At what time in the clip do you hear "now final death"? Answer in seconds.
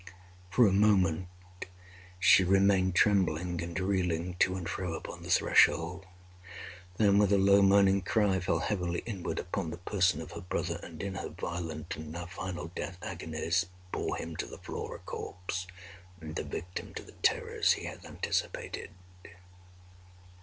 12.11-12.97